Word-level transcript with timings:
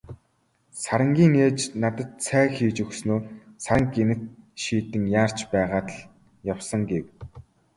Сарангийн 0.83 1.33
ээж 1.45 1.59
надад 1.81 2.09
цай 2.25 2.45
хийж 2.55 2.77
өгснөө 2.85 3.19
"Саран 3.63 3.85
гэнэт 3.95 4.21
шийдэн 4.61 5.03
яарч 5.21 5.39
байгаад 5.53 5.87
л 5.95 5.99
явсан" 6.53 6.81
гэв. 6.91 7.05